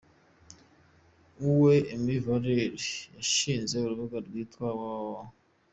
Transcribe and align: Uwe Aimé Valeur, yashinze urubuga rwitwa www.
Uwe 1.49 1.73
Aimé 1.93 2.15
Valeur, 2.25 2.61
yashinze 3.17 3.73
urubuga 3.79 4.17
rwitwa 4.25 4.67
www. 4.79 5.23